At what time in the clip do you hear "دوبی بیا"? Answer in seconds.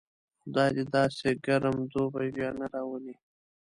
1.91-2.49